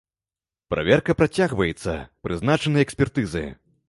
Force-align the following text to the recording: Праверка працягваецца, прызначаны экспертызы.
Праверка 0.73 1.15
працягваецца, 1.19 1.93
прызначаны 2.29 2.81
экспертызы. 2.87 3.45